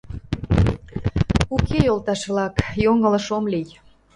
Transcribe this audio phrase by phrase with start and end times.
[1.55, 3.67] Уке, йолташ-влак, йоҥылыш ом лий.